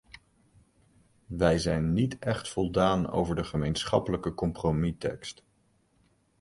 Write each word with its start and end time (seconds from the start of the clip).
Wij 1.25 1.57
zijn 1.57 1.93
niet 1.93 2.19
echt 2.19 2.49
voldaan 2.49 3.09
over 3.09 3.35
de 3.35 3.43
gemeenschappelijke 3.43 4.33
compromis-tekst. 4.33 5.43